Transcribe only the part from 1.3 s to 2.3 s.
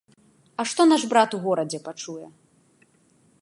у горадзе пачуе?